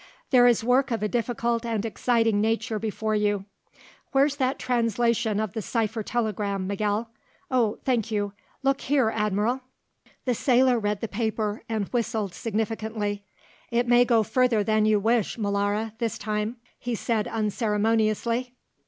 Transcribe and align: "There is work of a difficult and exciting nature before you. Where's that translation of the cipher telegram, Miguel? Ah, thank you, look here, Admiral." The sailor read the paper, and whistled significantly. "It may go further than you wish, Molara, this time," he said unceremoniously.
"There 0.31 0.47
is 0.47 0.63
work 0.63 0.89
of 0.89 1.03
a 1.03 1.07
difficult 1.07 1.63
and 1.63 1.85
exciting 1.85 2.41
nature 2.41 2.79
before 2.79 3.13
you. 3.13 3.45
Where's 4.13 4.37
that 4.37 4.57
translation 4.57 5.39
of 5.39 5.53
the 5.53 5.61
cipher 5.61 6.01
telegram, 6.01 6.65
Miguel? 6.65 7.11
Ah, 7.51 7.73
thank 7.85 8.09
you, 8.09 8.33
look 8.63 8.81
here, 8.81 9.11
Admiral." 9.13 9.61
The 10.25 10.33
sailor 10.33 10.79
read 10.79 11.01
the 11.01 11.07
paper, 11.07 11.61
and 11.69 11.85
whistled 11.89 12.33
significantly. 12.33 13.25
"It 13.69 13.87
may 13.87 14.03
go 14.03 14.23
further 14.23 14.63
than 14.63 14.87
you 14.87 14.99
wish, 14.99 15.37
Molara, 15.37 15.93
this 15.99 16.17
time," 16.17 16.57
he 16.79 16.95
said 16.95 17.27
unceremoniously. 17.27 18.55